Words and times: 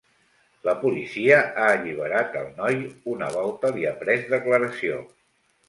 La 0.69 0.73
policia 0.83 1.35
ha 1.41 1.67
alliberat 1.73 2.39
el 2.41 2.49
noi 2.63 2.81
una 3.13 3.29
volta 3.39 3.73
li 3.79 3.89
ha 3.91 3.95
pres 4.03 4.27
declaració. 4.35 5.01